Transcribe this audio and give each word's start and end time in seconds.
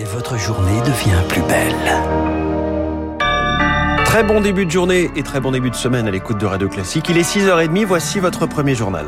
et 0.00 0.04
votre 0.04 0.38
journée 0.38 0.80
devient 0.80 1.22
plus 1.28 1.42
belle. 1.42 1.74
Très 4.06 4.24
bon 4.24 4.40
début 4.40 4.64
de 4.64 4.70
journée 4.70 5.10
et 5.14 5.22
très 5.22 5.40
bon 5.40 5.50
début 5.50 5.70
de 5.70 5.74
semaine 5.74 6.08
à 6.08 6.10
l'écoute 6.10 6.38
de 6.38 6.46
Radio 6.46 6.68
Classique. 6.68 7.06
Il 7.10 7.18
est 7.18 7.36
6h30, 7.36 7.84
voici 7.84 8.18
votre 8.18 8.46
premier 8.46 8.74
journal. 8.74 9.04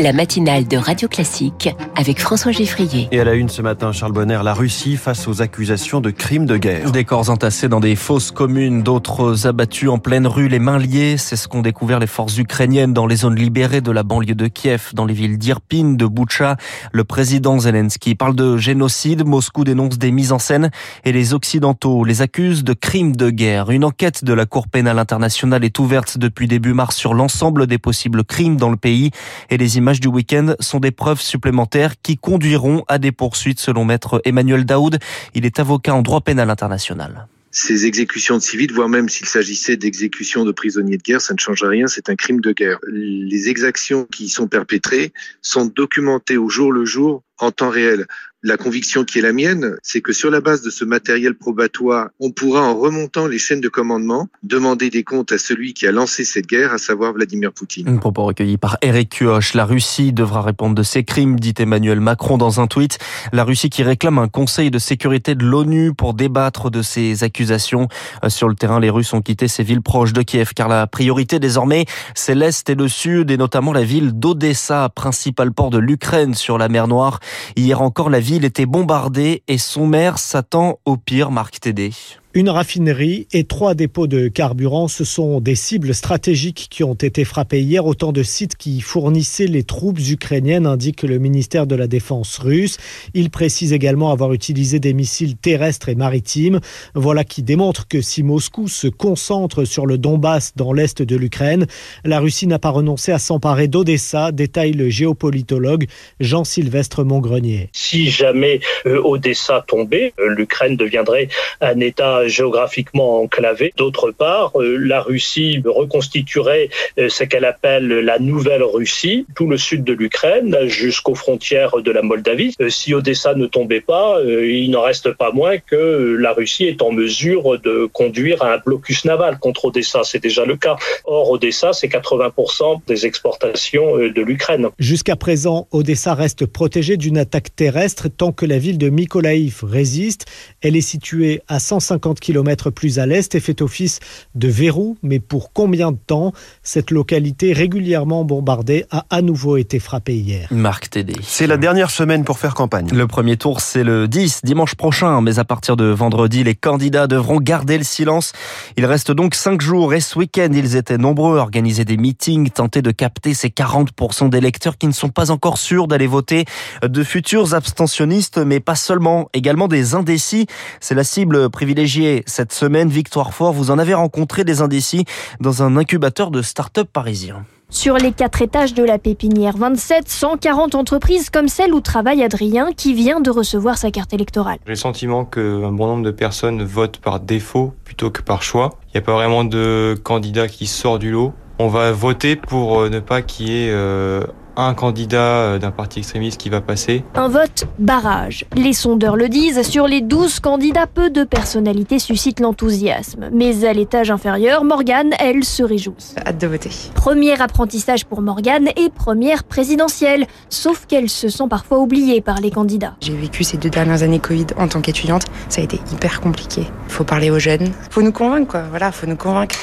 La 0.00 0.12
matinale 0.12 0.66
de 0.66 0.76
Radio 0.76 1.08
Classique 1.08 1.68
avec 1.96 2.20
François 2.20 2.52
Geffrier. 2.52 3.08
Et 3.12 3.20
à 3.20 3.24
la 3.24 3.34
une 3.34 3.48
ce 3.48 3.62
matin, 3.62 3.92
Charles 3.92 4.12
Bonner, 4.12 4.40
la 4.42 4.54
Russie 4.54 4.96
face 4.96 5.28
aux 5.28 5.42
accusations 5.42 6.00
de 6.00 6.10
crimes 6.10 6.46
de 6.46 6.56
guerre. 6.56 6.90
Des 6.92 7.04
corps 7.04 7.30
entassés 7.30 7.68
dans 7.68 7.80
des 7.80 7.96
fosses 7.96 8.30
communes, 8.30 8.82
d'autres 8.82 9.46
abattus 9.46 9.88
en 9.88 9.98
pleine 9.98 10.26
rue, 10.26 10.48
les 10.48 10.58
mains 10.58 10.78
liées. 10.78 11.16
C'est 11.18 11.36
ce 11.36 11.48
qu'ont 11.48 11.62
découvert 11.62 11.98
les 11.98 12.06
forces 12.06 12.38
ukrainiennes 12.38 12.92
dans 12.92 13.06
les 13.06 13.16
zones 13.16 13.36
libérées 13.36 13.80
de 13.80 13.90
la 13.90 14.02
banlieue 14.02 14.34
de 14.34 14.46
Kiev, 14.46 14.90
dans 14.94 15.04
les 15.04 15.14
villes 15.14 15.38
d'Irpin, 15.38 15.94
de 15.94 16.06
Boucha. 16.06 16.56
Le 16.92 17.04
président 17.04 17.58
Zelensky 17.58 18.14
parle 18.14 18.34
de 18.34 18.56
génocide. 18.56 19.26
Moscou 19.26 19.64
dénonce 19.64 19.98
des 19.98 20.10
mises 20.10 20.32
en 20.32 20.38
scène 20.38 20.70
et 21.04 21.12
les 21.12 21.34
Occidentaux 21.34 22.04
les 22.04 22.22
accusent 22.22 22.64
de 22.64 22.72
crimes 22.72 23.16
de 23.16 23.30
guerre. 23.30 23.70
Une 23.70 23.84
enquête 23.84 24.24
de 24.24 24.32
la 24.32 24.46
Cour 24.46 24.68
pénale 24.68 24.98
internationale 24.98 25.64
est 25.64 25.78
ouverte 25.78 26.18
depuis 26.18 26.48
début 26.48 26.72
mars 26.72 26.96
sur 26.96 27.14
l'ensemble 27.14 27.66
des 27.66 27.78
possibles 27.78 28.24
crimes 28.24 28.56
dans 28.56 28.70
le 28.70 28.76
pays 28.76 29.10
et 29.50 29.56
les 29.56 29.71
images 29.76 30.00
du 30.00 30.08
week-end 30.08 30.54
sont 30.60 30.80
des 30.80 30.90
preuves 30.90 31.20
supplémentaires 31.20 31.94
qui 32.02 32.16
conduiront 32.16 32.84
à 32.88 32.98
des 32.98 33.12
poursuites 33.12 33.60
selon 33.60 33.84
maître 33.84 34.20
Emmanuel 34.24 34.64
Daoud. 34.64 34.98
Il 35.34 35.44
est 35.44 35.60
avocat 35.60 35.94
en 35.94 36.02
droit 36.02 36.20
pénal 36.20 36.50
international 36.50 37.26
ces 37.54 37.84
exécutions 37.84 38.38
de 38.38 38.42
civils, 38.42 38.72
voire 38.72 38.88
même 38.88 39.10
s'il 39.10 39.26
s'agissait 39.26 39.76
d'exécutions 39.76 40.46
de 40.46 40.52
prisonniers 40.52 40.96
de 40.96 41.02
guerre, 41.02 41.20
ça 41.20 41.34
ne 41.34 41.38
change 41.38 41.62
rien, 41.62 41.86
c'est 41.86 42.08
un 42.08 42.16
crime 42.16 42.40
de 42.40 42.50
guerre. 42.52 42.78
Les 42.88 43.50
exactions 43.50 44.06
qui 44.10 44.24
y 44.24 44.28
sont 44.30 44.48
perpétrées 44.48 45.12
sont 45.42 45.66
documentées 45.66 46.38
au 46.38 46.48
jour 46.48 46.72
le 46.72 46.86
jour 46.86 47.22
en 47.38 47.50
temps 47.50 47.68
réel. 47.68 48.06
La 48.44 48.56
conviction 48.56 49.04
qui 49.04 49.20
est 49.20 49.22
la 49.22 49.32
mienne, 49.32 49.76
c'est 49.84 50.00
que 50.00 50.12
sur 50.12 50.28
la 50.28 50.40
base 50.40 50.62
de 50.62 50.70
ce 50.70 50.84
matériel 50.84 51.36
probatoire, 51.36 52.08
on 52.18 52.32
pourra, 52.32 52.62
en 52.62 52.76
remontant 52.76 53.28
les 53.28 53.38
chaînes 53.38 53.60
de 53.60 53.68
commandement, 53.68 54.28
demander 54.42 54.90
des 54.90 55.04
comptes 55.04 55.30
à 55.30 55.38
celui 55.38 55.74
qui 55.74 55.86
a 55.86 55.92
lancé 55.92 56.24
cette 56.24 56.48
guerre, 56.48 56.72
à 56.72 56.78
savoir 56.78 57.12
Vladimir 57.12 57.52
Poutine. 57.52 57.86
Un 57.88 57.98
propos 57.98 58.24
recueilli 58.24 58.56
par 58.56 58.78
Eric 58.82 59.10
Kioch. 59.10 59.54
La 59.54 59.64
Russie 59.64 60.12
devra 60.12 60.42
répondre 60.42 60.74
de 60.74 60.82
ses 60.82 61.04
crimes, 61.04 61.38
dit 61.38 61.54
Emmanuel 61.56 62.00
Macron 62.00 62.36
dans 62.36 62.60
un 62.60 62.66
tweet. 62.66 62.98
La 63.32 63.44
Russie 63.44 63.70
qui 63.70 63.84
réclame 63.84 64.18
un 64.18 64.26
conseil 64.26 64.72
de 64.72 64.80
sécurité 64.80 65.36
de 65.36 65.44
l'ONU 65.44 65.94
pour 65.94 66.12
débattre 66.12 66.68
de 66.68 66.82
ces 66.82 67.22
accusations. 67.22 67.86
Euh, 68.24 68.28
sur 68.28 68.48
le 68.48 68.56
terrain, 68.56 68.80
les 68.80 68.90
Russes 68.90 69.14
ont 69.14 69.22
quitté 69.22 69.46
ces 69.46 69.62
villes 69.62 69.82
proches 69.82 70.12
de 70.12 70.22
Kiev, 70.22 70.50
car 70.52 70.66
la 70.66 70.88
priorité 70.88 71.38
désormais, 71.38 71.86
c'est 72.16 72.34
l'Est 72.34 72.68
et 72.68 72.74
le 72.74 72.88
Sud, 72.88 73.30
et 73.30 73.36
notamment 73.36 73.72
la 73.72 73.84
ville 73.84 74.18
d'Odessa, 74.18 74.88
principal 74.88 75.52
port 75.52 75.70
de 75.70 75.78
l'Ukraine 75.78 76.34
sur 76.34 76.58
la 76.58 76.68
mer 76.68 76.88
Noire. 76.88 77.20
Hier 77.54 77.80
encore, 77.80 78.10
la 78.10 78.18
ville 78.18 78.31
était 78.32 78.66
bombardée 78.66 79.42
et 79.48 79.58
son 79.58 79.86
maire 79.86 80.18
s'attend 80.18 80.78
au 80.84 80.96
pire, 80.96 81.30
Marc 81.30 81.60
Tédé. 81.60 81.92
Une 82.34 82.48
raffinerie 82.48 83.26
et 83.34 83.44
trois 83.44 83.74
dépôts 83.74 84.06
de 84.06 84.28
carburant, 84.28 84.88
ce 84.88 85.04
sont 85.04 85.42
des 85.42 85.54
cibles 85.54 85.94
stratégiques 85.94 86.68
qui 86.70 86.82
ont 86.82 86.94
été 86.94 87.26
frappées 87.26 87.60
hier. 87.60 87.84
Autant 87.84 88.10
de 88.10 88.22
sites 88.22 88.56
qui 88.56 88.80
fournissaient 88.80 89.46
les 89.46 89.64
troupes 89.64 89.98
ukrainiennes, 89.98 90.64
indique 90.64 91.02
le 91.02 91.18
ministère 91.18 91.66
de 91.66 91.74
la 91.74 91.86
Défense 91.86 92.38
russe. 92.38 92.78
Il 93.12 93.28
précise 93.28 93.74
également 93.74 94.12
avoir 94.12 94.32
utilisé 94.32 94.80
des 94.80 94.94
missiles 94.94 95.36
terrestres 95.36 95.90
et 95.90 95.94
maritimes. 95.94 96.60
Voilà 96.94 97.22
qui 97.22 97.42
démontre 97.42 97.86
que 97.86 98.00
si 98.00 98.22
Moscou 98.22 98.66
se 98.66 98.86
concentre 98.88 99.66
sur 99.66 99.84
le 99.84 99.98
Donbass 99.98 100.54
dans 100.56 100.72
l'est 100.72 101.02
de 101.02 101.16
l'Ukraine, 101.16 101.66
la 102.02 102.18
Russie 102.18 102.46
n'a 102.46 102.58
pas 102.58 102.70
renoncé 102.70 103.12
à 103.12 103.18
s'emparer 103.18 103.68
d'Odessa, 103.68 104.32
détaille 104.32 104.72
le 104.72 104.88
géopolitologue 104.88 105.84
Jean-Sylvestre 106.18 107.04
Montgrenier. 107.04 107.68
Si 107.72 108.08
jamais 108.08 108.60
euh, 108.86 109.02
Odessa 109.04 109.62
tombait, 109.68 110.14
euh, 110.18 110.28
l'Ukraine 110.28 110.78
deviendrait 110.78 111.28
un 111.60 111.78
État 111.80 112.21
géographiquement 112.28 113.20
enclavé. 113.20 113.72
D'autre 113.76 114.10
part, 114.10 114.52
euh, 114.60 114.76
la 114.76 115.00
Russie 115.00 115.62
reconstituerait 115.64 116.68
euh, 116.98 117.08
ce 117.08 117.24
qu'elle 117.24 117.44
appelle 117.44 117.88
la 117.88 118.18
nouvelle 118.18 118.62
Russie, 118.62 119.26
tout 119.34 119.48
le 119.48 119.56
sud 119.56 119.84
de 119.84 119.92
l'Ukraine 119.92 120.56
jusqu'aux 120.66 121.14
frontières 121.14 121.82
de 121.82 121.90
la 121.90 122.02
Moldavie. 122.02 122.54
Euh, 122.60 122.68
si 122.68 122.94
Odessa 122.94 123.34
ne 123.34 123.46
tombait 123.46 123.80
pas, 123.80 124.18
il 124.24 124.70
n'en 124.70 124.82
reste 124.82 125.12
pas 125.12 125.32
moins 125.32 125.58
que 125.58 126.16
la 126.18 126.32
Russie 126.32 126.64
est 126.64 126.82
en 126.82 126.92
mesure 126.92 127.58
de 127.60 127.88
conduire 127.92 128.42
un 128.42 128.58
blocus 128.58 129.04
naval 129.04 129.38
contre 129.38 129.66
Odessa. 129.66 130.02
C'est 130.04 130.22
déjà 130.22 130.44
le 130.44 130.56
cas. 130.56 130.76
Or, 131.04 131.30
Odessa, 131.30 131.72
c'est 131.72 131.88
80% 131.88 132.80
des 132.86 133.06
exportations 133.06 133.96
de 133.96 134.22
l'Ukraine. 134.22 134.68
Jusqu'à 134.78 135.16
présent, 135.16 135.68
Odessa 135.70 136.14
reste 136.14 136.46
protégée 136.46 136.96
d'une 136.96 137.18
attaque 137.18 137.54
terrestre 137.54 138.08
tant 138.08 138.32
que 138.32 138.46
la 138.46 138.58
ville 138.58 138.78
de 138.78 138.88
Mykolaiv 138.88 139.60
résiste. 139.62 140.26
Elle 140.60 140.76
est 140.76 140.80
située 140.80 141.42
à 141.48 141.58
150 141.58 142.11
kilomètres 142.20 142.70
plus 142.70 142.98
à 142.98 143.06
l'est 143.06 143.34
et 143.34 143.40
fait 143.40 143.62
office 143.62 144.00
de 144.34 144.48
verrou. 144.48 144.96
Mais 145.02 145.20
pour 145.20 145.52
combien 145.52 145.92
de 145.92 145.98
temps 145.98 146.32
Cette 146.62 146.90
localité 146.90 147.52
régulièrement 147.52 148.24
bombardée 148.24 148.84
a 148.90 149.06
à 149.10 149.22
nouveau 149.22 149.56
été 149.56 149.78
frappée 149.78 150.16
hier? 150.16 150.48
Marc 150.50 150.90
Tédé. 150.90 151.14
C'est 151.22 151.46
la 151.46 151.56
dernière 151.56 151.90
semaine 151.90 152.24
pour 152.24 152.38
faire 152.38 152.54
campagne. 152.54 152.88
Le 152.92 153.06
premier 153.06 153.36
tour, 153.36 153.60
c'est 153.60 153.84
le 153.84 154.08
10, 154.08 154.40
dimanche 154.44 154.74
prochain. 154.74 155.20
Mais 155.20 155.38
à 155.38 155.44
partir 155.44 155.76
de 155.76 155.84
vendredi, 155.84 156.44
les 156.44 156.54
candidats 156.54 157.06
devront 157.06 157.38
garder 157.38 157.78
le 157.78 157.84
silence. 157.84 158.32
Il 158.76 158.86
reste 158.86 159.10
donc 159.10 159.34
cinq 159.34 159.60
jours 159.60 159.94
et 159.94 160.00
ce 160.00 160.18
week-end, 160.18 160.50
ils 160.52 160.76
étaient 160.76 160.98
nombreux 160.98 161.38
à 161.38 161.42
organiser 161.42 161.84
des 161.84 161.96
meetings, 161.96 162.50
tenter 162.50 162.82
de 162.82 162.90
capter 162.90 163.34
ces 163.34 163.48
40% 163.48 164.30
d'électeurs 164.30 164.78
qui 164.78 164.86
ne 164.86 164.92
sont 164.92 165.08
pas 165.08 165.30
encore 165.30 165.58
sûrs 165.58 165.88
d'aller 165.88 166.06
voter, 166.06 166.44
de 166.82 167.02
futurs 167.04 167.54
abstentionnistes, 167.54 168.38
mais 168.38 168.60
pas 168.60 168.74
seulement, 168.74 169.28
également 169.34 169.68
des 169.68 169.94
indécis. 169.94 170.46
C'est 170.80 170.94
la 170.94 171.04
cible 171.04 171.50
privilégiée 171.50 172.01
cette 172.26 172.52
semaine. 172.52 172.88
Victoire 172.88 173.34
Fort, 173.34 173.52
vous 173.52 173.70
en 173.70 173.78
avez 173.78 173.94
rencontré 173.94 174.44
des 174.44 174.60
indécis 174.60 175.04
dans 175.40 175.62
un 175.62 175.76
incubateur 175.76 176.30
de 176.30 176.42
start-up 176.42 176.88
parisien. 176.92 177.44
Sur 177.72 177.96
les 177.96 178.12
quatre 178.12 178.42
étages 178.42 178.74
de 178.74 178.84
la 178.84 178.98
pépinière 178.98 179.56
27, 179.56 180.06
140 180.06 180.74
entreprises 180.74 181.30
comme 181.30 181.48
celle 181.48 181.72
où 181.72 181.80
travaille 181.80 182.22
Adrien 182.22 182.72
qui 182.76 182.92
vient 182.92 183.20
de 183.20 183.30
recevoir 183.30 183.78
sa 183.78 183.90
carte 183.90 184.12
électorale. 184.12 184.58
J'ai 184.66 184.72
le 184.72 184.76
sentiment 184.76 185.24
qu'un 185.24 185.72
bon 185.72 185.86
nombre 185.86 186.02
de 186.02 186.10
personnes 186.10 186.62
votent 186.62 186.98
par 186.98 187.18
défaut 187.18 187.72
plutôt 187.82 188.10
que 188.10 188.20
par 188.20 188.42
choix. 188.42 188.78
Il 188.88 188.90
n'y 188.96 188.98
a 188.98 189.02
pas 189.02 189.14
vraiment 189.14 189.44
de 189.44 189.98
candidat 190.02 190.48
qui 190.48 190.66
sort 190.66 190.98
du 190.98 191.10
lot. 191.10 191.32
On 191.58 191.68
va 191.68 191.92
voter 191.92 192.36
pour 192.36 192.80
euh, 192.80 192.90
ne 192.90 193.00
pas 193.00 193.22
qu'il 193.22 193.48
y 193.48 193.64
ait 193.64 193.70
euh, 193.70 194.22
un 194.56 194.74
candidat 194.74 195.18
euh, 195.18 195.58
d'un 195.58 195.70
parti 195.70 196.00
extrémiste 196.00 196.40
qui 196.40 196.48
va 196.48 196.60
passer. 196.60 197.04
Un 197.14 197.28
vote 197.28 197.66
barrage. 197.78 198.44
Les 198.56 198.72
sondeurs 198.72 199.16
le 199.16 199.28
disent, 199.28 199.62
sur 199.62 199.86
les 199.86 200.00
12 200.00 200.40
candidats, 200.40 200.86
peu 200.86 201.10
de 201.10 201.24
personnalités 201.24 201.98
suscitent 201.98 202.40
l'enthousiasme. 202.40 203.30
Mais 203.32 203.64
à 203.64 203.72
l'étage 203.72 204.10
inférieur, 204.10 204.64
Morgane, 204.64 205.12
elle, 205.18 205.44
se 205.44 205.62
réjouit. 205.62 206.14
Hâte 206.26 206.38
de 206.38 206.46
voter. 206.46 206.70
Premier 206.94 207.40
apprentissage 207.40 208.04
pour 208.04 208.22
Morgane 208.22 208.68
et 208.76 208.90
première 208.90 209.44
présidentielle. 209.44 210.26
Sauf 210.48 210.86
qu'elle 210.86 211.08
se 211.08 211.28
sent 211.28 211.44
parfois 211.48 211.78
oubliée 211.78 212.20
par 212.20 212.40
les 212.40 212.50
candidats. 212.50 212.94
J'ai 213.00 213.14
vécu 213.14 213.44
ces 213.44 213.56
deux 213.56 213.70
dernières 213.70 214.02
années 214.02 214.20
Covid 214.20 214.46
en 214.58 214.68
tant 214.68 214.80
qu'étudiante. 214.80 215.24
Ça 215.48 215.60
a 215.60 215.64
été 215.64 215.80
hyper 215.92 216.20
compliqué. 216.20 216.66
Faut 216.88 217.04
parler 217.04 217.30
aux 217.30 217.38
jeunes. 217.38 217.70
Faut 217.90 218.02
nous 218.02 218.12
convaincre, 218.12 218.50
quoi. 218.50 218.62
Voilà, 218.70 218.92
faut 218.92 219.06
nous 219.06 219.16
convaincre. 219.16 219.56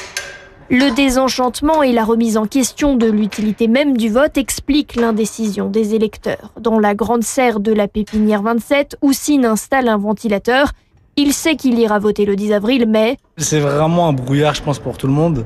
Le 0.72 0.94
désenchantement 0.94 1.82
et 1.82 1.90
la 1.90 2.04
remise 2.04 2.36
en 2.36 2.46
question 2.46 2.94
de 2.94 3.10
l'utilité 3.10 3.66
même 3.66 3.96
du 3.96 4.08
vote 4.08 4.38
expliquent 4.38 4.94
l'indécision 4.94 5.68
des 5.68 5.96
électeurs. 5.96 6.52
Dans 6.60 6.78
la 6.78 6.94
grande 6.94 7.24
serre 7.24 7.58
de 7.58 7.72
la 7.72 7.88
pépinière 7.88 8.42
27, 8.42 8.96
Oussine 9.02 9.46
installe 9.46 9.88
un 9.88 9.98
ventilateur. 9.98 10.70
Il 11.16 11.32
sait 11.32 11.56
qu'il 11.56 11.76
ira 11.76 11.98
voter 11.98 12.24
le 12.24 12.36
10 12.36 12.52
avril, 12.52 12.86
mais... 12.86 13.16
C'est 13.36 13.58
vraiment 13.58 14.06
un 14.06 14.12
brouillard, 14.12 14.54
je 14.54 14.62
pense, 14.62 14.78
pour 14.78 14.96
tout 14.96 15.08
le 15.08 15.12
monde. 15.12 15.44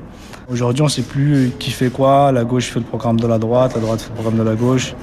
Aujourd'hui, 0.50 0.82
on 0.82 0.86
ne 0.86 0.90
sait 0.90 1.00
plus 1.00 1.52
qui 1.58 1.70
fait 1.70 1.88
quoi. 1.88 2.30
La 2.30 2.44
gauche 2.44 2.70
fait 2.70 2.80
le 2.80 2.84
programme 2.84 3.18
de 3.18 3.26
la 3.26 3.38
droite, 3.38 3.72
la 3.74 3.80
droite 3.80 4.02
fait 4.02 4.10
le 4.10 4.14
programme 4.16 4.36
de 4.36 4.42
la 4.42 4.56
gauche. 4.56 4.94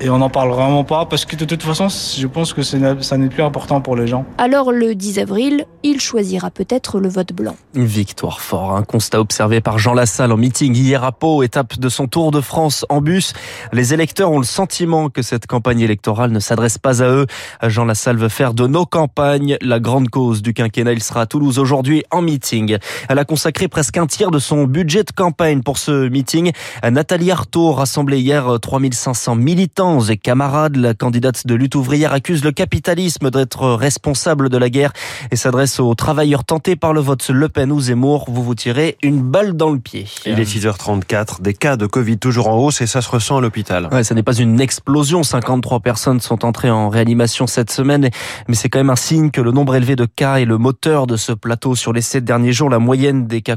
Et 0.00 0.10
on 0.10 0.18
n'en 0.18 0.28
parle 0.28 0.50
vraiment 0.50 0.84
pas 0.84 1.06
parce 1.06 1.24
que 1.24 1.36
de 1.36 1.46
toute 1.46 1.62
façon, 1.62 1.88
je 1.88 2.26
pense 2.26 2.52
que 2.52 2.62
ça 2.62 2.76
n'est 3.16 3.28
plus 3.28 3.42
important 3.42 3.80
pour 3.80 3.96
les 3.96 4.06
gens. 4.06 4.26
Alors 4.36 4.70
le 4.70 4.94
10 4.94 5.20
avril, 5.20 5.64
il 5.82 6.00
choisira 6.00 6.50
peut-être 6.50 7.00
le 7.00 7.08
vote 7.08 7.32
blanc. 7.32 7.56
Une 7.74 7.86
victoire 7.86 8.40
fort, 8.40 8.76
un 8.76 8.82
constat 8.82 9.20
observé 9.20 9.62
par 9.62 9.78
Jean 9.78 9.94
Lassalle 9.94 10.32
en 10.32 10.36
meeting 10.36 10.74
hier 10.76 11.02
à 11.02 11.12
Pau, 11.12 11.42
étape 11.42 11.78
de 11.78 11.88
son 11.88 12.08
Tour 12.08 12.30
de 12.30 12.42
France 12.42 12.84
en 12.90 13.00
bus. 13.00 13.32
Les 13.72 13.94
électeurs 13.94 14.30
ont 14.30 14.38
le 14.38 14.44
sentiment 14.44 15.08
que 15.08 15.22
cette 15.22 15.46
campagne 15.46 15.80
électorale 15.80 16.30
ne 16.30 16.40
s'adresse 16.40 16.76
pas 16.76 17.02
à 17.02 17.08
eux. 17.08 17.26
Jean 17.62 17.86
Lassalle 17.86 18.18
veut 18.18 18.28
faire 18.28 18.52
de 18.52 18.66
nos 18.66 18.84
campagnes 18.84 19.56
la 19.62 19.80
grande 19.80 20.10
cause 20.10 20.42
du 20.42 20.52
quinquennat. 20.52 20.92
Il 20.92 21.02
sera 21.02 21.22
à 21.22 21.26
Toulouse 21.26 21.58
aujourd'hui 21.58 22.04
en 22.10 22.20
meeting. 22.20 22.76
Elle 23.08 23.18
a 23.18 23.24
consacré 23.24 23.68
presque 23.68 23.96
un 23.96 24.06
tiers 24.06 24.30
de 24.30 24.38
son 24.38 24.64
budget 24.64 25.04
de 25.04 25.12
campagne 25.12 25.62
pour 25.62 25.78
ce 25.78 26.08
meeting. 26.08 26.52
Nathalie 26.84 27.30
Arthaud 27.30 27.72
rassemblait 27.72 28.20
hier 28.20 28.46
3500 28.60 29.36
militants 29.36 29.85
militants 29.86 30.08
et 30.08 30.16
camarades. 30.16 30.76
La 30.76 30.94
candidate 30.94 31.46
de 31.46 31.54
lutte 31.54 31.74
ouvrière 31.74 32.12
accuse 32.12 32.44
le 32.44 32.52
capitalisme 32.52 33.30
d'être 33.30 33.70
responsable 33.72 34.48
de 34.48 34.58
la 34.58 34.70
guerre 34.70 34.92
et 35.30 35.36
s'adresse 35.36 35.80
aux 35.80 35.94
travailleurs 35.94 36.44
tentés 36.44 36.76
par 36.76 36.92
le 36.92 37.00
vote 37.00 37.28
Le 37.28 37.48
Pen 37.48 37.72
ou 37.72 37.80
Zemmour. 37.80 38.26
Vous 38.28 38.42
vous 38.42 38.54
tirez 38.54 38.96
une 39.02 39.22
balle 39.22 39.54
dans 39.54 39.70
le 39.70 39.78
pied. 39.78 40.06
Il 40.24 40.38
est 40.38 40.44
6h34, 40.44 41.42
des 41.42 41.54
cas 41.54 41.76
de 41.76 41.86
Covid 41.86 42.18
toujours 42.18 42.48
en 42.48 42.56
hausse 42.56 42.80
et 42.80 42.86
ça 42.86 43.00
se 43.00 43.10
ressent 43.10 43.38
à 43.38 43.40
l'hôpital. 43.40 43.88
Ouais, 43.92 44.04
ça 44.04 44.14
n'est 44.14 44.22
pas 44.22 44.34
une 44.34 44.60
explosion. 44.60 45.22
53 45.22 45.80
personnes 45.80 46.20
sont 46.20 46.44
entrées 46.44 46.70
en 46.70 46.88
réanimation 46.88 47.46
cette 47.46 47.70
semaine, 47.70 48.10
mais 48.48 48.54
c'est 48.54 48.68
quand 48.68 48.78
même 48.78 48.90
un 48.90 48.96
signe 48.96 49.30
que 49.30 49.40
le 49.40 49.52
nombre 49.52 49.74
élevé 49.74 49.96
de 49.96 50.06
cas 50.06 50.36
est 50.36 50.44
le 50.44 50.58
moteur 50.58 51.06
de 51.06 51.16
ce 51.16 51.32
plateau. 51.32 51.74
Sur 51.74 51.92
les 51.92 52.02
sept 52.02 52.24
derniers 52.24 52.52
jours, 52.52 52.70
la 52.70 52.78
moyenne 52.78 53.26
des 53.26 53.42
cas, 53.42 53.56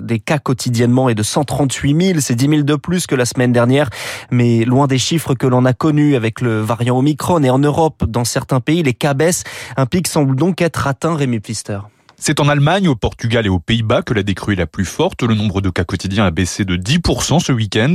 des 0.00 0.20
cas 0.20 0.38
quotidiennement 0.38 1.08
est 1.08 1.14
de 1.14 1.22
138 1.22 2.06
000. 2.06 2.20
C'est 2.20 2.34
10 2.34 2.48
000 2.48 2.62
de 2.62 2.74
plus 2.76 3.06
que 3.06 3.14
la 3.14 3.24
semaine 3.24 3.52
dernière, 3.52 3.90
mais 4.30 4.64
loin 4.64 4.86
des 4.86 4.98
chiffres 4.98 5.34
que 5.34 5.46
l'on 5.46 5.64
a 5.64 5.67
connus 5.74 6.16
avec 6.16 6.40
le 6.40 6.60
variant 6.60 6.98
Omicron. 6.98 7.42
Et 7.42 7.50
en 7.50 7.58
Europe, 7.58 8.04
dans 8.04 8.24
certains 8.24 8.60
pays, 8.60 8.82
les 8.82 8.94
cas 8.94 9.14
baissent. 9.14 9.44
Un 9.76 9.86
pic 9.86 10.06
semble 10.06 10.36
donc 10.36 10.60
être 10.62 10.86
atteint, 10.86 11.14
Rémi 11.14 11.40
Pfister. 11.40 11.80
C'est 12.20 12.40
en 12.40 12.48
Allemagne, 12.48 12.88
au 12.88 12.96
Portugal 12.96 13.46
et 13.46 13.48
aux 13.48 13.60
Pays-Bas 13.60 14.02
que 14.02 14.12
la 14.12 14.24
décrue 14.24 14.54
est 14.54 14.56
la 14.56 14.66
plus 14.66 14.84
forte. 14.84 15.22
Le 15.22 15.36
nombre 15.36 15.60
de 15.60 15.70
cas 15.70 15.84
quotidiens 15.84 16.26
a 16.26 16.32
baissé 16.32 16.64
de 16.64 16.76
10% 16.76 17.38
ce 17.38 17.52
week-end. 17.52 17.94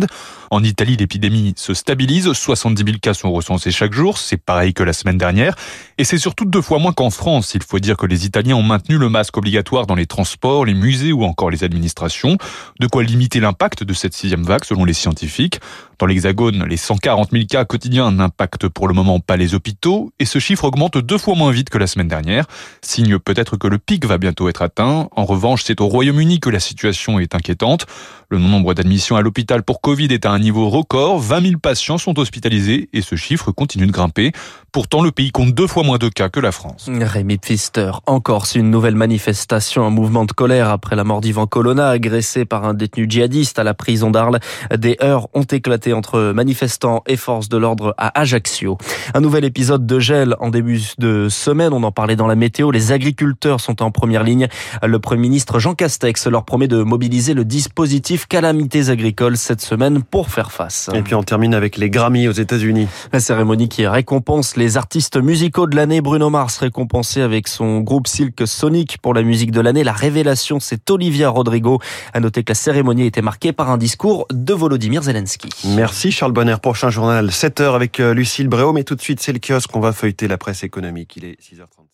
En 0.50 0.64
Italie, 0.64 0.96
l'épidémie 0.96 1.54
se 1.58 1.74
stabilise. 1.74 2.32
70 2.32 2.86
000 2.86 2.98
cas 3.02 3.14
sont 3.14 3.34
recensés 3.34 3.72
chaque 3.72 3.92
jour. 3.92 4.18
C'est 4.18 4.38
pareil 4.38 4.74
que 4.74 4.82
la 4.82 4.94
semaine 4.94 5.18
dernière. 5.18 5.56
Et 5.98 6.06
c'est 6.06 6.18
surtout 6.18 6.46
deux 6.46 6.62
fois 6.62 6.80
moins 6.80 6.94
qu'en 6.94 7.10
France. 7.10 7.52
Il 7.54 7.64
faut 7.64 7.80
dire 7.80 7.98
que 7.98 8.06
les 8.06 8.26
Italiens 8.26 8.56
ont 8.56 8.64
maintenu 8.64 8.98
le 8.98 9.10
masque 9.10 9.36
obligatoire 9.36 9.88
dans 9.88 9.96
les 9.96 10.06
transports, 10.06 10.64
les 10.64 10.74
musées 10.74 11.12
ou 11.12 11.26
encore 11.26 11.50
les 11.50 11.66
administrations. 11.66 12.38
De 12.80 12.88
quoi 12.88 13.04
limiter 13.04 13.42
l'impact 13.42 13.84
de 13.84 13.94
cette 13.94 14.14
sixième 14.14 14.44
vague 14.44 14.64
selon 14.64 14.86
les 14.86 14.94
scientifiques. 14.94 15.60
Dans 16.00 16.06
l'Hexagone, 16.06 16.66
les 16.66 16.78
140 16.78 17.32
000 17.32 17.46
cas 17.46 17.66
quotidiens 17.66 18.12
n'impactent 18.12 18.68
pour 18.68 18.88
le 18.88 18.94
moment 18.94 19.20
pas 19.20 19.38
les 19.38 19.54
hôpitaux 19.54 20.12
et 20.20 20.26
ce 20.26 20.40
chiffre 20.40 20.64
augmente 20.64 20.98
deux 20.98 21.18
fois 21.18 21.36
moins 21.36 21.52
vite 21.52 21.70
que 21.70 21.78
la 21.78 21.88
semaine 21.88 22.08
dernière. 22.08 22.46
Signe 22.82 23.20
peut-être 23.20 23.58
que 23.58 23.68
le 23.68 23.78
pic 23.78 24.06
bientôt 24.18 24.50
être 24.50 24.62
atteint. 24.62 25.10
En 25.16 25.26
revanche, 25.26 25.64
c'est 25.64 25.82
au 25.82 25.88
Royaume-Uni 25.88 26.40
que 26.40 26.50
la 26.50 26.60
situation 26.60 27.20
est 27.20 27.36
inquiétante. 27.36 27.86
Le 28.30 28.40
nombre 28.40 28.74
d'admissions 28.74 29.16
à 29.16 29.22
l'hôpital 29.22 29.62
pour 29.62 29.80
Covid 29.80 30.08
est 30.08 30.26
à 30.26 30.32
un 30.32 30.40
niveau 30.40 30.70
record. 30.70 31.20
20 31.20 31.42
000 31.42 31.60
patients 31.60 32.00
sont 32.00 32.18
hospitalisés 32.18 32.90
et 32.92 33.02
ce 33.02 33.16
chiffre 33.16 33.52
continue 33.52 33.86
de 33.86 33.92
grimper. 33.92 34.32
Pourtant, 34.72 35.04
le 35.04 35.12
pays 35.12 35.32
compte 35.32 35.54
deux 35.54 35.68
fois 35.68 35.84
moins 35.84 36.00
de 36.00 36.10
cas 36.10 36.30
que 36.30 36.40
la 36.40 36.52
France. 36.52 36.90
Rémi 36.90 37.38
Pfister, 37.38 37.92
encore 38.08 38.48
une 38.56 38.72
nouvelle 38.72 38.96
manifestation, 38.96 39.86
un 39.86 39.92
mouvement 39.92 40.26
de 40.26 40.32
colère 40.32 40.70
après 40.70 40.96
la 40.96 41.04
mort 41.04 41.22
d'Ivan 41.22 41.46
Colonna, 41.46 41.90
agressé 41.90 42.46
par 42.46 42.66
un 42.66 42.74
détenu 42.74 43.06
djihadiste 43.08 43.60
à 43.60 43.64
la 43.64 43.76
prison 43.76 44.10
d'Arles. 44.10 44.40
Des 44.76 44.98
heurts 45.04 45.28
ont 45.36 45.44
éclaté 45.44 45.94
entre 45.94 46.32
manifestants 46.34 47.04
et 47.06 47.18
forces 47.18 47.50
de 47.50 47.58
l'ordre 47.58 47.94
à 48.00 48.20
Ajaccio. 48.20 48.80
Un 49.14 49.22
nouvel 49.22 49.46
épisode 49.46 49.86
de 49.86 50.00
gel 50.00 50.36
en 50.40 50.50
début 50.50 50.82
de 50.98 51.28
semaine, 51.30 51.72
on 51.72 51.84
en 51.84 51.92
parlait 51.92 52.16
dans 52.16 52.28
la 52.28 52.36
météo. 52.36 52.72
Les 52.72 52.92
agriculteurs 52.92 53.62
sont 53.62 53.84
en 53.84 53.92
première 54.04 54.24
ligne. 54.24 54.50
Le 54.86 55.00
Premier 55.00 55.22
ministre 55.22 55.60
Jean 55.60 55.76
Castex 55.76 56.28
leur 56.28 56.44
promet 56.44 56.68
de 56.68 56.84
mobiliser 56.84 57.34
le 57.34 57.46
dispositif 57.46 58.28
calamités 58.28 58.90
agricoles 58.90 59.38
cette 59.38 59.62
semaine 59.62 60.04
pour 60.04 60.30
faire 60.30 60.52
face. 60.52 60.90
Et 60.94 61.02
puis 61.04 61.16
on 61.16 61.24
termine 61.24 61.54
avec 61.54 61.78
les 61.78 61.90
Grammy 61.90 62.28
aux 62.28 62.34
États-Unis. 62.34 62.90
La 63.14 63.22
cérémonie 63.22 63.70
qui 63.70 63.88
récompense 63.88 64.58
les 64.58 64.76
artistes 64.76 65.16
musicaux 65.16 65.68
de 65.68 65.78
l'année. 65.78 66.02
Bruno 66.02 66.30
Mars 66.30 66.58
récompensé 66.58 67.22
avec 67.22 67.48
son 67.48 67.80
groupe 67.80 68.08
Silk 68.08 68.46
Sonic 68.46 68.98
pour 68.98 69.14
la 69.14 69.24
musique 69.24 69.52
de 69.52 69.62
l'année. 69.62 69.86
La 69.86 69.94
révélation, 69.94 70.60
c'est 70.60 70.90
Olivia 70.90 71.30
Rodrigo. 71.30 71.80
À 72.12 72.20
noter 72.20 72.44
que 72.44 72.52
la 72.52 72.56
cérémonie 72.56 73.06
était 73.06 73.22
marquée 73.22 73.54
par 73.54 73.72
un 73.72 73.78
discours 73.78 74.28
de 74.34 74.54
Volodymyr 74.54 75.04
Zelensky. 75.04 75.48
Merci 75.78 76.12
Charles 76.12 76.34
Bonner. 76.34 76.58
Prochain 76.62 76.90
journal 76.90 77.28
7h 77.30 77.74
avec 77.74 78.02
euh, 78.02 78.14
Lucille 78.14 78.50
Bréau. 78.50 78.74
Mais 78.74 78.84
tout 78.84 78.96
de 78.96 79.02
suite, 79.02 79.22
c'est 79.22 79.32
le 79.32 79.40
kiosque. 79.40 79.74
On 79.74 79.80
va 79.80 79.94
feuilleter 79.94 80.28
la 80.28 80.38
presse 80.38 80.66
économique. 80.66 81.16
Il 81.16 81.24
est 81.24 81.40
6h30. 81.40 81.93